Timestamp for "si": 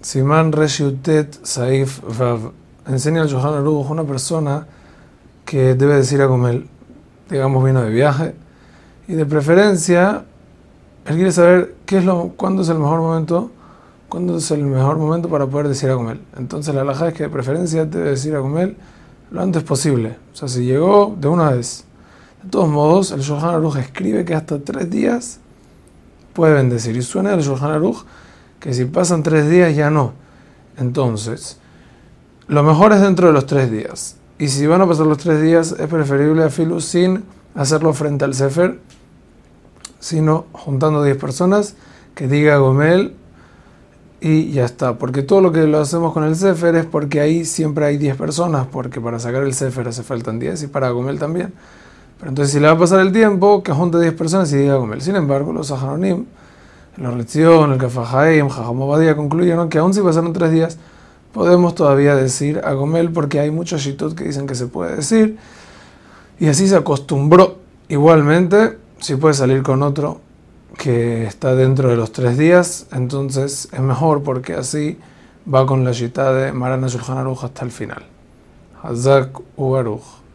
20.48-20.64, 28.74-28.84, 34.48-34.66, 52.52-52.58, 59.92-60.00, 68.98-69.16